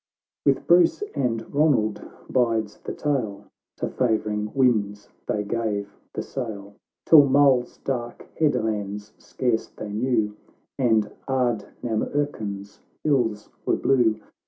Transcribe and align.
XII 0.01 0.49
"With 0.53 0.65
Bruce 0.65 1.03
and 1.13 1.43
Eonald 1.51 2.01
bides 2.27 2.79
the 2.79 2.91
tale. 2.95 3.45
To 3.77 3.87
favouring 3.89 4.51
winds 4.55 5.09
they 5.27 5.43
gave 5.43 5.95
the 6.13 6.23
sail, 6.23 6.73
Till 7.05 7.27
Mull's 7.27 7.77
dark 7.85 8.25
headlands 8.35 9.13
scarce 9.19 9.67
they 9.67 9.93
knew, 9.93 10.35
And 10.79 11.07
Ardnamurchan's 11.27 12.79
hills 13.03 13.51
were 13.63 13.75
blue. 13.75 14.19